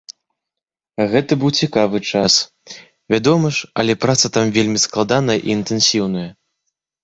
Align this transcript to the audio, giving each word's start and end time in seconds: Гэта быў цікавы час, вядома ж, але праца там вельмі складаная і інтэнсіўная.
Гэта 1.11 1.31
быў 1.43 1.51
цікавы 1.59 1.97
час, 2.11 2.33
вядома 3.17 3.47
ж, 3.61 3.71
але 3.83 3.93
праца 4.09 4.27
там 4.41 4.45
вельмі 4.59 4.79
складаная 4.89 5.39
і 5.47 5.57
інтэнсіўная. 5.61 6.29